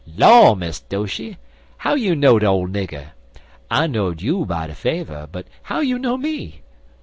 "Law, 0.17 0.55
Miss 0.55 0.79
Doshy! 0.79 1.37
how 1.77 1.93
you 1.93 2.15
know 2.15 2.39
de 2.39 2.47
ole 2.47 2.67
nigger? 2.67 3.11
I 3.69 3.85
know'd 3.85 4.19
you 4.19 4.47
by 4.47 4.65
de 4.65 4.73
faver; 4.73 5.29
but 5.31 5.45
how 5.61 5.81
you 5.81 5.99
know 5.99 6.17
me?" 6.17 6.63